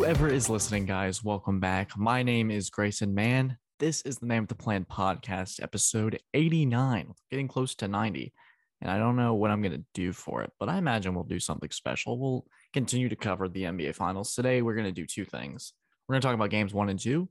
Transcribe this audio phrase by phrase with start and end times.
[0.00, 1.90] Whoever is listening, guys, welcome back.
[1.94, 3.58] My name is Grayson Mann.
[3.78, 8.32] This is the Name of the Plan podcast, episode 89, getting close to 90.
[8.80, 11.24] And I don't know what I'm going to do for it, but I imagine we'll
[11.24, 12.18] do something special.
[12.18, 14.34] We'll continue to cover the NBA Finals.
[14.34, 15.74] Today, we're going to do two things.
[16.08, 17.28] We're going to talk about games one and two,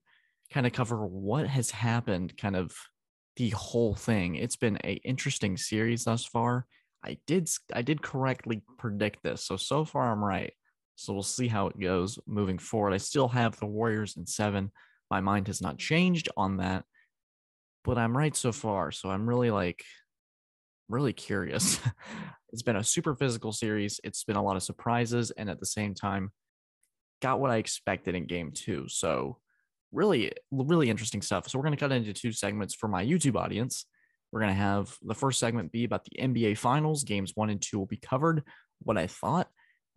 [0.53, 2.71] kind of cover what has happened, kind of
[3.37, 4.35] the whole thing.
[4.35, 6.67] It's been a interesting series thus far.
[7.03, 10.53] I did I did correctly predict this, so so far I'm right.
[10.99, 12.91] So we'll see how it goes moving forward.
[12.91, 14.69] I still have the Warriors in seven.
[15.09, 16.83] My mind has not changed on that,
[17.85, 18.91] but I'm right so far.
[18.91, 19.81] So I'm really like,
[20.89, 21.79] really curious.
[22.51, 24.01] it's been a super physical series.
[24.03, 25.31] It's been a lot of surprises.
[25.31, 26.33] And at the same time,
[27.21, 28.89] got what I expected in game two.
[28.89, 29.37] So
[29.93, 31.47] really, really interesting stuff.
[31.47, 33.85] So we're going to cut into two segments for my YouTube audience.
[34.33, 37.05] We're going to have the first segment be about the NBA Finals.
[37.05, 38.43] Games one and two will be covered,
[38.81, 39.47] what I thought.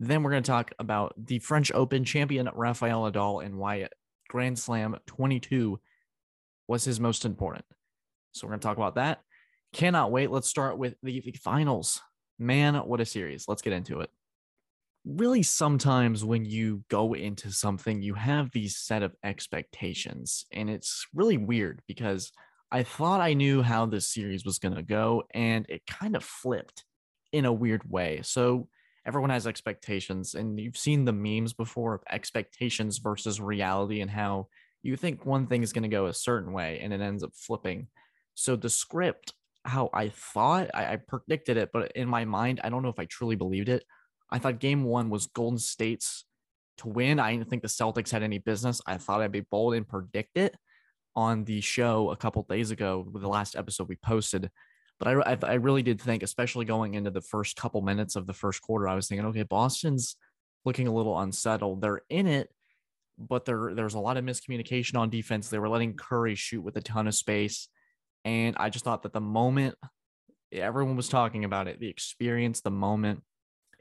[0.07, 3.87] Then we're going to talk about the French Open champion Rafael Nadal and why
[4.27, 5.79] Grand Slam 22
[6.67, 7.63] was his most important.
[8.33, 9.21] So we're going to talk about that.
[9.71, 10.29] Cannot wait.
[10.29, 12.01] Let's start with the, the finals.
[12.37, 13.45] Man, what a series.
[13.47, 14.09] Let's get into it.
[15.05, 20.45] Really, sometimes when you go into something, you have these set of expectations.
[20.51, 22.31] And it's really weird because
[22.71, 26.23] I thought I knew how this series was going to go, and it kind of
[26.25, 26.83] flipped
[27.31, 28.19] in a weird way.
[28.23, 28.67] So
[29.05, 34.47] everyone has expectations and you've seen the memes before of expectations versus reality and how
[34.81, 37.31] you think one thing is going to go a certain way and it ends up
[37.33, 37.87] flipping.
[38.35, 39.33] So the script
[39.65, 42.99] how i thought I, I, predicted it but in my mind i don't know if
[42.99, 43.83] i truly believed it.
[44.29, 46.25] I thought game one was golden state's
[46.79, 47.19] to win.
[47.19, 48.81] I didn't think the celtics had any business.
[48.85, 50.55] I thought i'd be bold and predict it
[51.15, 54.49] on the show a couple days ago with the last episode we posted
[55.03, 58.33] but I, I, really did think, especially going into the first couple minutes of the
[58.33, 60.15] first quarter, I was thinking, okay, Boston's
[60.63, 61.81] looking a little unsettled.
[61.81, 62.49] They're in it,
[63.17, 65.49] but there there's a lot of miscommunication on defense.
[65.49, 67.67] They were letting Curry shoot with a ton of space,
[68.23, 69.75] and I just thought that the moment
[70.53, 73.23] everyone was talking about it, the experience, the moment,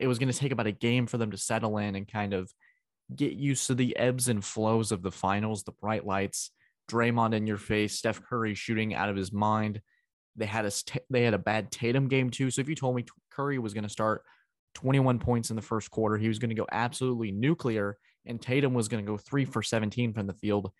[0.01, 2.35] it was going to take about a game for them to settle in and kind
[2.35, 2.53] of
[3.15, 6.51] get used to the ebbs and flows of the finals, the bright lights,
[6.91, 9.81] Draymond in your face, Steph Curry shooting out of his mind
[10.37, 10.73] they had a
[11.11, 12.51] they had a bad Tatum game too.
[12.51, 14.23] So if you told me Curry was going to start
[14.75, 18.75] 21 points in the first quarter, he was going to go absolutely nuclear, and Tatum
[18.75, 20.71] was going to go three for 17 from the field,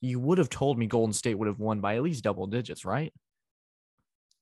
[0.00, 2.84] you would have told me Golden State would have won by at least double digits,
[2.84, 3.12] right?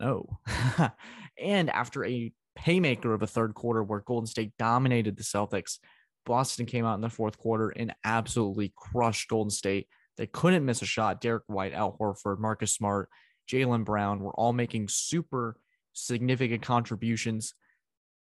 [0.01, 0.39] No.
[1.39, 5.79] and after a paymaker of a third quarter where Golden State dominated the Celtics,
[6.25, 9.89] Boston came out in the fourth quarter and absolutely crushed Golden State.
[10.17, 11.21] They couldn't miss a shot.
[11.21, 13.09] Derrick White, Al Horford, Marcus Smart,
[13.50, 15.56] Jaylen Brown were all making super
[15.93, 17.55] significant contributions.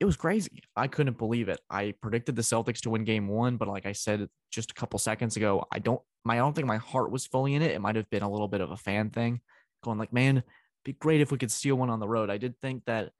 [0.00, 0.62] It was crazy.
[0.76, 1.60] I couldn't believe it.
[1.68, 4.98] I predicted the Celtics to win game one, but like I said just a couple
[4.98, 7.72] seconds ago, I don't my I don't think my heart was fully in it.
[7.72, 9.40] It might have been a little bit of a fan thing,
[9.82, 10.42] going like, man,
[10.84, 12.30] be great if we could steal one on the road.
[12.30, 13.10] I did think that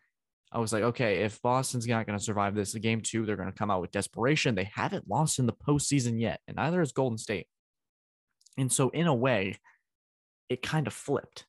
[0.50, 3.52] I was like, okay, if Boston's not going to survive this, game two, they're going
[3.52, 4.54] to come out with desperation.
[4.54, 7.46] They haven't lost in the postseason yet, and neither has Golden State.
[8.56, 9.58] And so, in a way,
[10.48, 11.44] it kind of flipped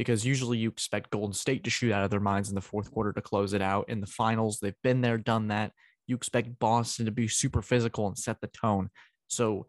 [0.00, 2.90] because usually you expect Golden State to shoot out of their minds in the fourth
[2.90, 3.90] quarter to close it out.
[3.90, 5.72] In the finals, they've been there, done that.
[6.06, 8.88] You expect Boston to be super physical and set the tone.
[9.28, 9.66] So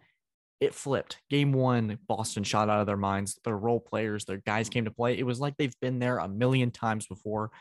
[0.61, 1.17] it flipped.
[1.29, 3.41] Game one, Boston shot out of their minds.
[3.43, 5.19] Their role players, their guys came to play.
[5.19, 7.51] It was like they've been there a million times before.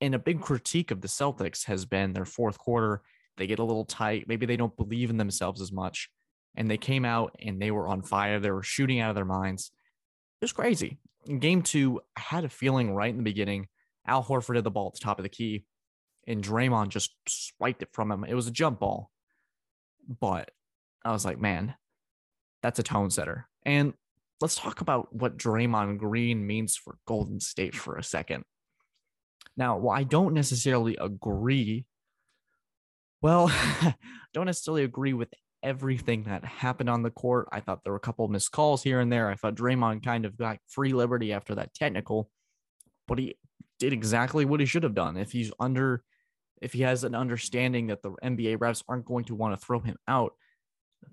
[0.00, 3.02] And a big critique of the Celtics has been their fourth quarter.
[3.38, 4.28] They get a little tight.
[4.28, 6.10] Maybe they don't believe in themselves as much.
[6.54, 8.38] And they came out and they were on fire.
[8.38, 9.72] They were shooting out of their minds.
[10.40, 11.00] It was crazy
[11.38, 13.68] game two, I had a feeling right in the beginning,
[14.06, 15.64] Al Horford had the ball at the top of the key,
[16.26, 18.24] and Draymond just swiped it from him.
[18.24, 19.10] It was a jump ball,
[20.20, 20.50] but
[21.04, 21.74] I was like, man,
[22.62, 23.48] that's a tone setter.
[23.64, 23.92] And
[24.40, 28.44] let's talk about what Draymond Green means for Golden State for a second.
[29.56, 31.84] Now, while I don't necessarily agree,
[33.20, 33.52] well,
[34.32, 35.28] don't necessarily agree with
[35.62, 37.48] everything that happened on the court.
[37.52, 39.28] I thought there were a couple missed calls here and there.
[39.28, 42.30] I thought Draymond kind of got free liberty after that technical,
[43.06, 43.36] but he
[43.78, 45.16] did exactly what he should have done.
[45.16, 46.02] If he's under,
[46.60, 49.80] if he has an understanding that the NBA refs aren't going to want to throw
[49.80, 50.32] him out,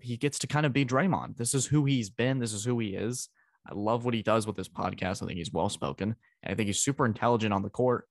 [0.01, 1.37] he gets to kind of be Draymond.
[1.37, 2.39] This is who he's been.
[2.39, 3.29] This is who he is.
[3.67, 5.23] I love what he does with this podcast.
[5.23, 6.15] I think he's well spoken.
[6.45, 8.05] I think he's super intelligent on the court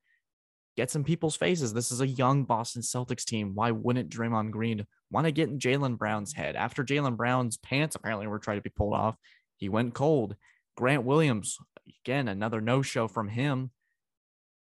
[0.77, 1.73] get some people's faces.
[1.73, 3.53] This is a young Boston Celtics team.
[3.55, 6.57] Why wouldn't Draymond Green want to get in Jaylen Brown's head?
[6.57, 9.17] After Jaylen Brown's pants apparently were trying to be pulled off,
[9.57, 10.35] he went cold.
[10.77, 11.57] Grant Williams,
[12.05, 13.71] again, another no show from him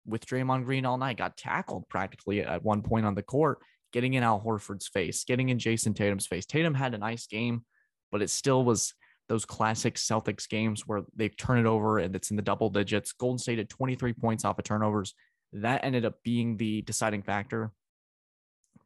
[0.05, 3.61] with Draymond Green all night, got tackled practically at one point on the court,
[3.93, 6.47] getting in Al Horford's face, getting in Jayson Tatum's face.
[6.47, 7.64] Tatum had a nice game,
[8.11, 8.94] but it still was
[9.29, 13.12] those classic Celtics games where they turn it over and it's in the double digits.
[13.12, 15.14] Golden State had 23 points off of turnovers.
[15.52, 17.70] That ended up being the deciding factor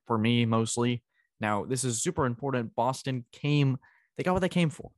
[0.06, 1.02] for me mostly.
[1.44, 2.75] Now, this is super important.
[2.75, 3.76] Boston came,
[4.17, 4.91] they got what they came for.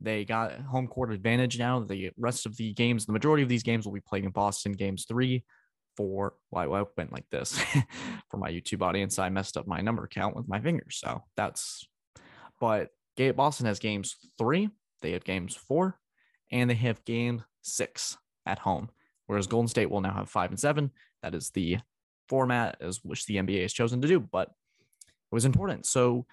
[0.00, 1.78] They got home court advantage now.
[1.78, 4.72] The rest of the games, the majority of these games will be played in Boston
[4.72, 5.44] games three,
[5.96, 6.34] four.
[6.50, 7.56] Why Well, I went like this
[8.28, 9.20] for my YouTube audience.
[9.20, 10.98] I messed up my number count with my fingers.
[11.00, 11.86] So that's,
[12.58, 12.88] but
[13.36, 14.68] Boston has games three,
[15.00, 15.96] they have games four,
[16.50, 18.16] and they have game six
[18.46, 18.88] at home.
[19.28, 20.90] Whereas Golden State will now have five and seven.
[21.22, 21.78] That is the
[22.28, 24.50] format as which the NBA has chosen to do, but
[25.32, 25.86] it was important.
[25.86, 26.26] So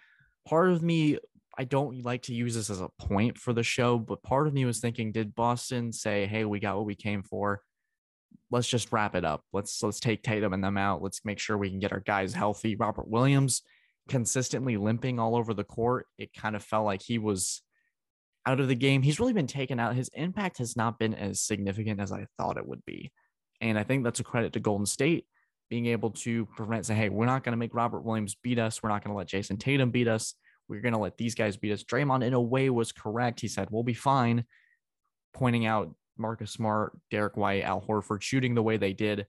[0.46, 1.18] part of me,
[1.58, 4.54] I don't like to use this as a point for the show, but part of
[4.54, 7.62] me was thinking, did Boston say, "Hey, we got what we came for.
[8.52, 9.44] Let's just wrap it up.
[9.54, 11.02] Let's let's take Tatum and them out.
[11.02, 13.62] Let's make sure we can get our guys healthy." Robert Williams
[14.10, 16.08] consistently limping all over the court.
[16.18, 17.62] It kind of felt like he was
[18.46, 19.02] out of the game.
[19.02, 19.96] He's really been taken out.
[19.96, 23.12] His impact has not been as significant as I thought it would be.
[23.62, 25.26] And I think that's a credit to Golden State
[25.70, 28.82] being able to prevent, say, hey, we're not going to make Robert Williams beat us.
[28.82, 30.34] We're not going to let Jayson Tatum beat us.
[30.68, 31.84] We're going to let these guys beat us.
[31.84, 33.40] Draymond, in a way, was correct.
[33.40, 34.46] He said, we'll be fine,
[35.34, 39.26] pointing out Marcus Smart, Derrick White, Al Horford shooting the way they did.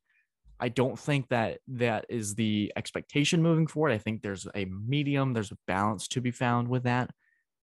[0.59, 3.93] I don't think that that is the expectation moving forward.
[3.93, 7.11] I think there's a medium, there's a balance to be found with that,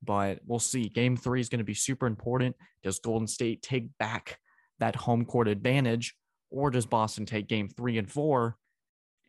[0.03, 0.89] but we'll see.
[0.89, 2.57] Game three is going to be super important.
[2.83, 4.39] Does Golden State take back
[4.79, 6.15] that home court advantage,
[6.51, 8.57] or does Boston take game three and four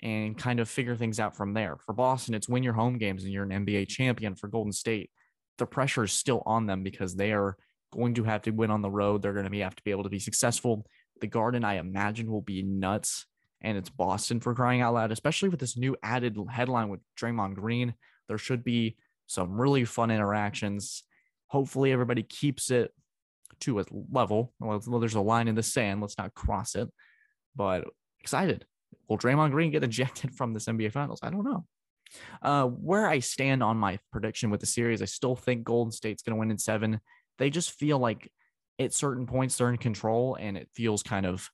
[0.04, 1.78] and kind of figure things out from there.
[1.86, 4.36] For Boston, it's win your home games and you're an NBA champion.
[4.36, 5.10] For Golden State,
[5.58, 7.58] the pressure is still on them because they are
[7.92, 9.22] going to have to win on the road.
[9.22, 10.86] They're going to be, have to be able to be successful.
[11.20, 13.26] The Garden, I imagine, will be nuts.
[13.62, 17.56] And it's Boston for crying out loud, especially with this new added headline with Draymond
[17.56, 17.96] Green.
[18.28, 21.04] There should be some really fun interactions.
[21.48, 22.94] Hopefully, everybody keeps it
[23.62, 24.54] to a level.
[24.60, 26.02] Well, there's a line in the sand.
[26.02, 26.88] Let's not cross it.
[27.56, 27.86] But
[28.20, 28.68] excited
[29.07, 31.19] will Draymond Green get ejected from this NBA Finals?
[31.24, 31.66] I don't know.
[32.42, 36.24] Uh, where I stand on my prediction with the series, I still think Golden State's
[36.24, 37.00] going to win in seven.
[37.38, 38.31] They just feel like
[38.80, 41.50] at certain points they're in control, and it feels kind of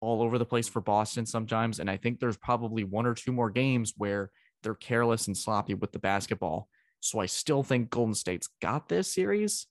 [0.00, 1.80] all over the place for Boston sometimes.
[1.80, 4.30] And I think there's probably one or two more games where
[4.62, 6.68] they're careless and sloppy with the basketball.
[7.00, 9.66] So I still think Golden State's got this series.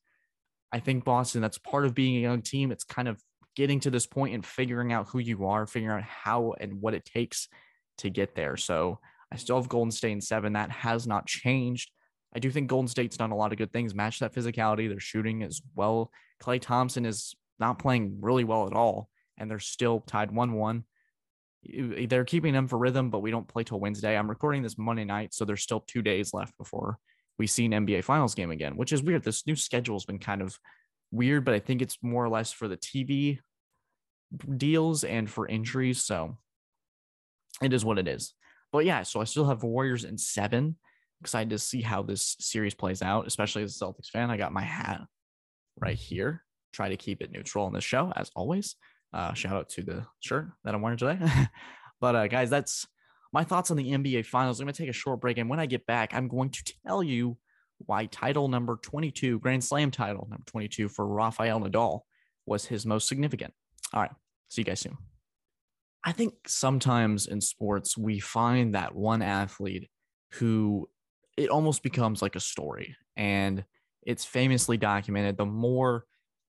[0.71, 2.71] I think Boston, that's part of being a young team.
[2.71, 3.21] It's kind of
[3.57, 6.93] getting to this point and figuring out who you are, figuring out how and what
[6.93, 7.47] it takes
[7.97, 8.55] to get there.
[8.55, 8.99] So
[9.33, 10.53] I still have Golden State in seven.
[10.53, 11.89] That has not changed.
[12.35, 14.87] I do think Golden State's done a lot of good things, match that physicality.
[14.87, 16.11] They're shooting as well.
[16.39, 19.09] Klay Thompson is not playing really well at all,
[19.39, 20.83] and they're still tied 1 1.
[22.07, 24.15] They're keeping them for rhythm, but we don't play till Wednesday.
[24.15, 26.99] I'm recording this Monday night, so there's still two days left before
[27.39, 29.23] we see an NBA Finals game again, which is weird.
[29.23, 30.59] This new schedule has been kind of
[31.11, 33.39] weird, but I think it's more or less for the TV
[34.57, 36.03] deals and for injuries.
[36.03, 36.37] So
[37.61, 38.33] it is what it is.
[38.71, 40.77] But yeah, so I still have Warriors in seven.
[41.21, 44.29] Excited to see how this series plays out, especially as a Celtics fan.
[44.29, 45.01] I got my hat
[45.79, 46.43] right here.
[46.73, 48.75] Try to keep it neutral on this show, as always.
[49.13, 51.17] Uh, shout out to the shirt that I'm wearing today.
[52.01, 52.85] but uh, guys, that's
[53.33, 54.59] my thoughts on the NBA Finals.
[54.59, 56.73] I'm going to take a short break, and when I get back, I'm going to
[56.85, 57.37] tell you
[57.79, 62.01] why title number 22, Grand Slam title number 22 for Rafael Nadal
[62.45, 63.53] was his most significant.
[63.93, 64.11] All right.
[64.49, 64.97] See you guys soon.
[66.03, 69.89] I think sometimes in sports, we find that one athlete
[70.33, 70.89] who
[71.35, 73.63] it almost becomes like a story and
[74.03, 75.37] it's famously documented.
[75.37, 76.05] The more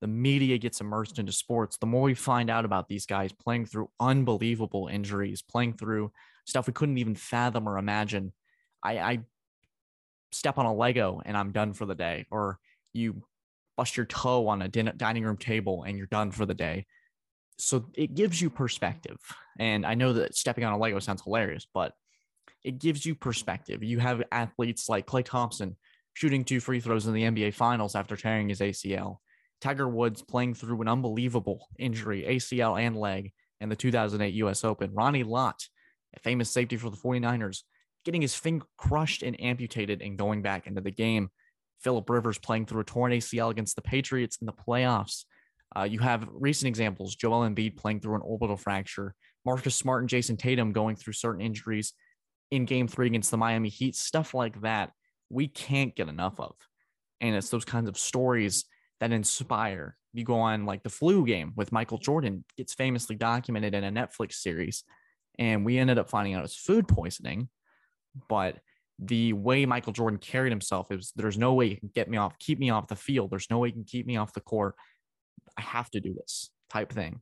[0.01, 3.67] the media gets immersed into sports, the more we find out about these guys playing
[3.67, 6.11] through unbelievable injuries, playing through
[6.45, 8.33] stuff we couldn't even fathom or imagine.
[8.81, 9.19] I, I
[10.31, 12.59] step on a Lego and I'm done for the day, or
[12.91, 13.23] you
[13.77, 16.85] bust your toe on a din- dining room table and you're done for the day
[17.63, 19.17] so it gives you perspective.
[19.59, 21.93] And I know that stepping on a Lego sounds hilarious, but
[22.63, 23.83] it gives you perspective.
[23.83, 25.75] You have athletes like Klay Thompson
[26.13, 29.17] shooting two free throws in the NBA Finals after tearing his ACL.
[29.61, 34.93] Tiger Woods playing through an unbelievable injury, ACL and leg, in the 2008 US Open.
[34.93, 35.67] Ronnie Lott,
[36.15, 37.63] a famous safety for the 49ers,
[38.03, 41.29] getting his finger crushed and amputated and going back into the game.
[41.79, 45.23] Philip Rivers playing through a torn ACL against the Patriots in the playoffs.
[45.75, 49.15] Uh, you have recent examples: Joel Embiid playing through an orbital fracture,
[49.45, 51.93] Marcus Smart and Jayson Tatum going through certain injuries
[52.51, 53.95] in Game Three against the Miami Heat.
[53.95, 54.91] Stuff like that
[55.29, 56.55] we can't get enough of,
[57.21, 58.65] and it's those kinds of stories
[58.99, 59.97] that inspire.
[60.13, 63.91] You go on like the flu game with Michael Jordan gets famously documented in a
[63.91, 64.83] Netflix series,
[65.39, 67.49] and we ended up finding out it was food poisoning,
[68.29, 68.59] but
[68.99, 72.37] the way Michael Jordan carried himself is there's no way you can get me off,
[72.39, 73.31] keep me off the field.
[73.31, 74.75] There's no way you can keep me off the court.
[75.57, 77.19] I have to do this type thing.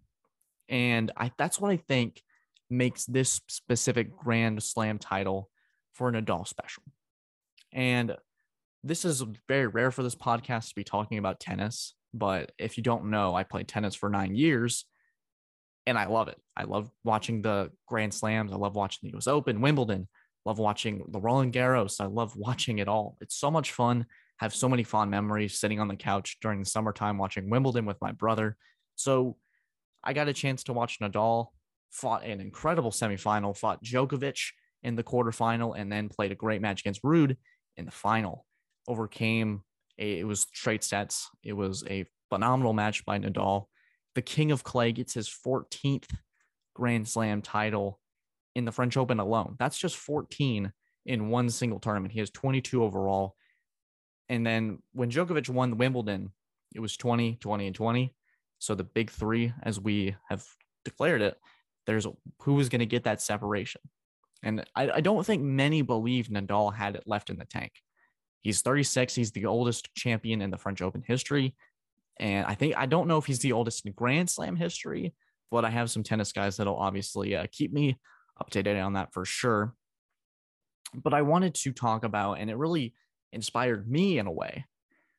[0.70, 2.22] And I that's what I think
[2.70, 5.50] makes this specific Grand Slam title
[5.94, 6.84] for Nadal special.
[7.74, 8.16] And
[8.84, 11.96] this is very rare for this podcast to be talking about tennis.
[12.14, 14.86] But if you don't know, I played tennis for nine years
[15.86, 16.40] and I love it.
[16.56, 18.52] I love watching the Grand Slams.
[18.52, 20.08] I love watching the US Open, Wimbledon,
[20.46, 22.02] love watching the Roland Garros.
[22.02, 23.18] I love watching it all.
[23.22, 24.06] It's so much fun.
[24.42, 28.02] Have so many fond memories sitting on the couch during the summertime watching Wimbledon with
[28.02, 28.58] my brother.
[28.96, 29.38] So
[30.04, 31.48] I got a chance to watch Nadal
[31.92, 36.82] fought an incredible semifinal, fought Djokovic in the quarterfinal, and then played a great match
[36.82, 37.38] against Ruud
[37.78, 38.46] in the final.
[38.88, 39.62] Overcame
[40.00, 41.30] a, it was straight sets.
[41.44, 43.66] It was a phenomenal match by Nadal.
[44.16, 46.10] The King of Clay gets his 14th
[46.74, 48.00] Grand Slam title
[48.56, 49.56] in the French Open alone.
[49.60, 50.72] That's just 14
[51.06, 52.14] in one single tournament.
[52.14, 53.36] He has 22 overall.
[54.32, 56.32] And then when Djokovic won Wimbledon,
[56.74, 58.16] it was 20, 20, and 20.
[58.60, 60.46] So the big three, as we have
[60.86, 61.38] declared it,
[61.86, 62.08] there's
[62.40, 63.82] who was going to get that separation.
[64.42, 67.74] And I, I don't think many believe Nadal had it left in the tank.
[68.40, 69.14] He's 36.
[69.14, 71.54] He's the oldest champion in the French Open history.
[72.18, 75.14] And I think, I don't know if he's the oldest in Grand Slam history,
[75.52, 78.00] but I have some tennis guys that'll obviously uh, keep me
[78.42, 79.76] updated on that for sure.
[80.96, 82.94] But I wanted to talk about, and it really
[83.34, 84.66] inspired me in a way.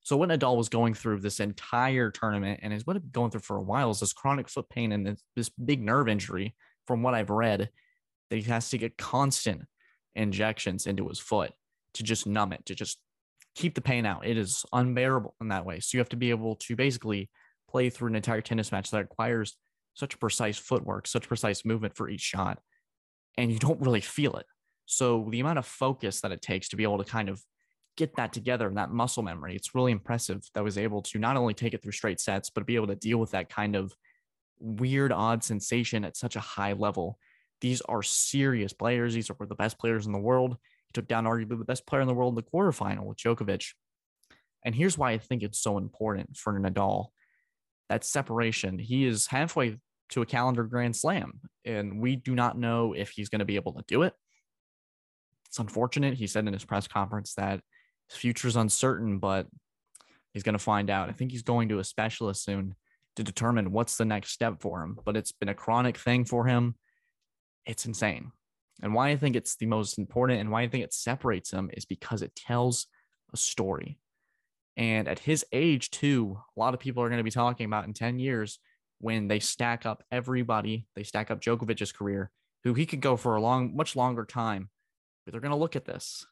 [0.02, 3.40] So what Nadal was going through this entire tournament, and is what it's going through
[3.40, 6.54] for a while, is this chronic foot pain and this, this big nerve injury.
[6.88, 7.70] From what I've read,
[8.28, 9.66] that he has to get constant
[10.16, 11.52] injections into his foot
[11.94, 12.98] to just numb it, to just
[13.54, 14.26] keep the pain out.
[14.26, 15.78] It is unbearable in that way.
[15.78, 17.30] So you have to be able to basically
[17.70, 19.56] play through an entire tennis match that requires
[19.94, 22.58] such precise footwork, such precise movement for each shot,
[23.38, 24.46] and you don't really feel it.
[24.86, 27.40] So the amount of focus that it takes to be able to kind of
[27.96, 31.36] get that together and that muscle memory, it's really impressive that was able to not
[31.36, 33.94] only take it through straight sets, but be able to deal with that kind of
[34.58, 37.18] weird, odd sensation at such a high level.
[37.60, 39.14] These are serious players.
[39.14, 40.56] These are the best players in the world.
[40.88, 43.72] He took down arguably the best player in the world in the quarterfinal with Djokovic.
[44.64, 47.08] And here's why I think it's so important for Nadal
[47.88, 48.78] that separation.
[48.78, 49.76] He is halfway
[50.10, 53.56] to a calendar grand slam, and we do not know if he's going to be
[53.56, 54.14] able to do it.
[55.46, 56.14] It's unfortunate.
[56.14, 57.60] He said in his press conference that
[58.12, 59.46] his future is uncertain, but
[60.32, 61.08] he's going to find out.
[61.08, 62.74] I think he's going to a specialist soon
[63.16, 66.46] to determine what's the next step for him, but it's been a chronic thing for
[66.46, 66.74] him.
[67.66, 68.32] It's insane.
[68.82, 71.70] And why I think it's the most important and why I think it separates him
[71.72, 72.86] is because it tells
[73.32, 73.98] a story.
[74.76, 77.86] And at his age, too, a lot of people are going to be talking about
[77.86, 78.58] in 10 years
[78.98, 82.30] when they stack up everybody, they stack up Djokovic's career,
[82.64, 84.70] who he could go for a long, much longer time.
[85.24, 86.26] But they're going to look at this.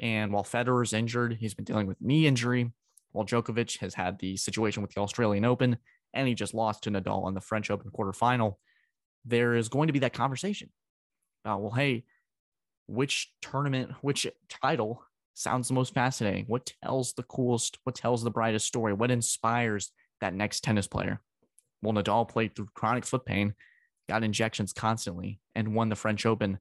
[0.00, 2.72] And while Federer's injured, he's been dealing with knee injury,
[3.12, 5.78] while Djokovic has had the situation with the Australian Open
[6.12, 8.56] and he just lost to Nadal in the French Open quarterfinal,
[9.24, 10.70] there is going to be that conversation
[11.44, 12.04] about, well, hey,
[12.86, 16.44] which tournament, which title sounds the most fascinating?
[16.46, 18.92] What tells the coolest, what tells the brightest story?
[18.92, 21.20] What inspires that next tennis player?
[21.82, 23.54] Well, Nadal played through chronic foot pain,
[24.08, 26.58] got injections constantly, and won the French Open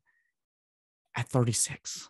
[1.15, 2.09] at 36.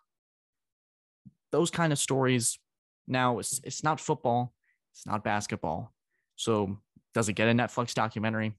[1.53, 2.59] Those kind of stories.
[3.07, 4.53] Now, it's, it's not football,
[4.91, 5.93] it's not basketball.
[6.35, 6.77] So,
[7.13, 8.53] does it get a Netflix documentary?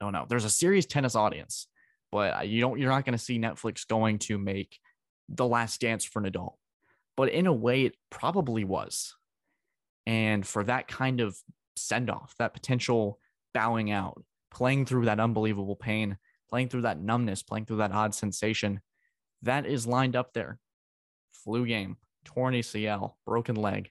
[0.00, 0.24] Don't know.
[0.26, 1.66] There's a serious tennis audience
[2.14, 4.78] but you don't you're not going to see Netflix going to make
[5.28, 6.52] The Last Dance for Nadal.
[7.16, 9.16] But in a way it probably was.
[10.06, 11.36] And for that kind of
[11.74, 13.18] send off, that potential
[13.52, 16.16] bowing out, playing through that unbelievable pain,
[16.48, 18.80] playing through that numbness, playing through that odd sensation,
[19.42, 20.60] that is lined up there.
[21.44, 23.90] Flu game, torn ACL, broken leg,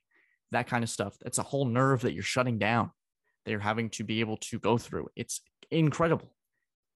[0.51, 1.15] that kind of stuff.
[1.21, 2.91] That's a whole nerve that you're shutting down,
[3.45, 5.07] that you're having to be able to go through.
[5.15, 5.41] It's
[5.71, 6.33] incredible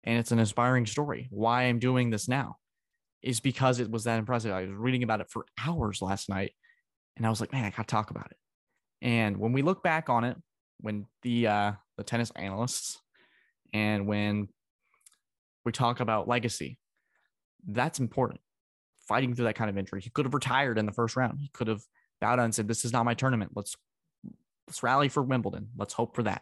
[0.04, 1.28] and it's an inspiring story.
[1.30, 2.58] Why I'm doing this now
[3.22, 4.52] is because it was that impressive.
[4.52, 6.54] I was reading about it for hours last night
[7.18, 8.38] and I was like, man, I got to talk about it.
[9.02, 10.38] And when we look back on it,
[10.82, 13.00] when the uh, the tennis analysts
[13.74, 14.50] and when
[15.64, 16.78] we talk about legacy,
[17.68, 18.40] that's important.
[19.08, 21.40] Fighting through that kind of injury, he could have retired in the first round.
[21.40, 21.82] He could have
[22.20, 23.52] bowed out and said, "This is not my tournament.
[23.56, 23.76] Let's
[24.68, 25.70] let's rally for Wimbledon.
[25.78, 26.42] Let's hope for that."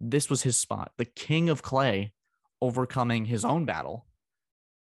[0.00, 0.92] This was his spot.
[0.96, 2.12] The king of clay
[2.60, 4.06] overcoming his own battle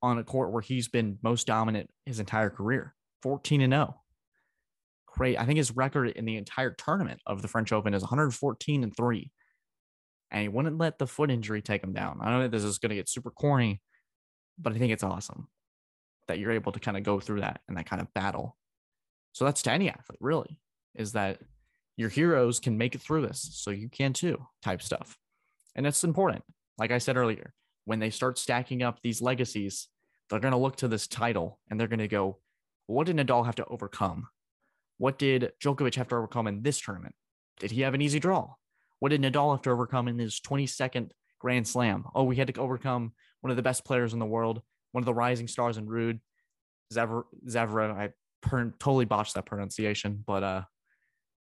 [0.03, 3.97] on a court where he's been most dominant his entire career 14 and 0
[5.07, 8.83] great i think his record in the entire tournament of the french open is 114
[8.85, 9.33] and 3
[10.31, 12.79] and he wouldn't let the foot injury take him down i know that this is
[12.79, 13.81] going to get super corny
[14.59, 15.49] but i think it's awesome
[16.29, 18.57] that you're able to kind of go through that and that kind of battle.
[19.33, 20.59] So that's to any athlete, really,
[20.95, 21.39] is that
[21.97, 23.49] your heroes can make it through this.
[23.53, 25.17] So you can too, type stuff.
[25.75, 26.45] And it's important.
[26.79, 27.53] Like I said earlier,
[27.85, 29.89] when they start stacking up these legacies,
[30.29, 32.39] they're going to look to this title and they're going to go,
[32.87, 34.29] what did Nadal have to overcome?
[34.99, 37.15] What did Djokovic have to overcome in this tournament?
[37.59, 38.55] Did he have an easy draw?
[39.01, 42.05] What did Nadal have to overcome in his 22nd Grand Slam?
[42.15, 44.63] Oh, we had to overcome one of the best players in the world,
[44.95, 46.21] one of the rising stars in Ruud,
[46.93, 47.25] Zverev.
[47.49, 48.11] Zverev I
[48.41, 50.63] per- totally botched that pronunciation, but uh,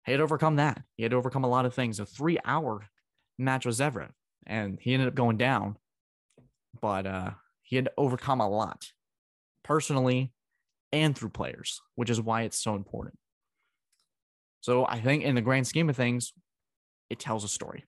[0.05, 0.83] he had overcome that.
[0.95, 1.99] He had overcome a lot of things.
[1.99, 2.85] A three-hour
[3.39, 4.11] match with Zverev,
[4.45, 5.77] and he ended up going down,
[6.79, 7.31] but uh,
[7.63, 8.85] he had overcome a lot,
[9.63, 10.33] personally
[10.93, 13.17] and through players, which is why it's so important.
[14.59, 16.33] So I think in the grand scheme of things,
[17.09, 17.85] it tells a story.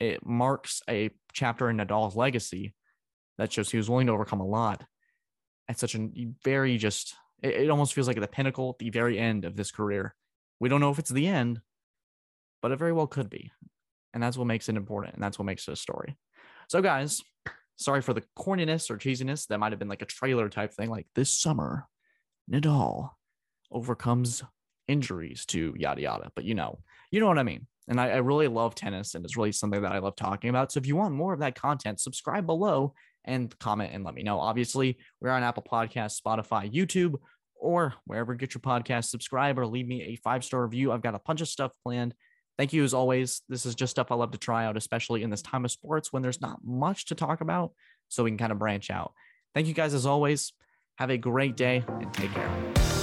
[0.00, 2.74] It marks a chapter in Nadal's legacy
[3.38, 4.84] that shows he was willing to overcome a lot
[5.68, 6.08] at such a
[6.44, 9.70] very just it, it almost feels like the pinnacle at the very end of this
[9.70, 10.14] career.
[10.60, 11.60] We don't know if it's the end,
[12.62, 13.50] but it very well could be.
[14.14, 15.14] And that's what makes it important.
[15.14, 16.16] And that's what makes it a story.
[16.68, 17.22] So, guys,
[17.76, 19.46] sorry for the corniness or cheesiness.
[19.46, 21.86] That might have been like a trailer type thing, like this summer,
[22.50, 23.10] Nadal
[23.70, 24.42] overcomes
[24.88, 26.30] injuries to yada yada.
[26.34, 26.78] But you know,
[27.10, 27.66] you know what I mean.
[27.88, 30.72] And I, I, really love tennis and it's really something that I love talking about.
[30.72, 32.94] So if you want more of that content, subscribe below
[33.26, 34.38] and comment and let me know.
[34.38, 37.14] Obviously, we're on Apple Podcasts, Spotify, YouTube,
[37.54, 39.06] or wherever you get your podcast.
[39.06, 40.92] Subscribe or leave me a five star review.
[40.92, 42.14] I've got a bunch of stuff planned.
[42.58, 43.42] Thank you as always.
[43.48, 46.12] This is just stuff I love to try out, especially in this time of sports
[46.12, 47.72] when there's not much to talk about.
[48.08, 49.12] So we can kind of branch out.
[49.54, 50.52] Thank you guys as always.
[50.98, 52.95] Have a great day and take care.